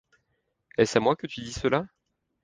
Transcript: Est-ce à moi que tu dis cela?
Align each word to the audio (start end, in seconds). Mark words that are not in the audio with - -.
Est-ce 0.79 0.97
à 0.97 0.99
moi 0.99 1.15
que 1.15 1.27
tu 1.27 1.41
dis 1.41 1.53
cela? 1.53 1.85